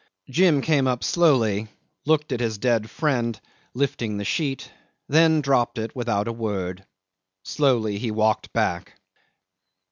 Jim 0.31 0.63
came 0.63 0.87
up 0.87 1.03
slowly, 1.03 1.67
looked 2.07 2.31
at 2.31 2.39
his 2.39 2.57
dead 2.57 2.89
friend, 2.89 3.39
lifting 3.75 4.17
the 4.17 4.25
sheet, 4.25 4.71
than 5.07 5.41
dropped 5.41 5.77
it 5.77 5.95
without 5.95 6.27
a 6.27 6.33
word. 6.33 6.83
Slowly 7.43 7.99
he 7.99 8.09
walked 8.09 8.51
back. 8.51 8.93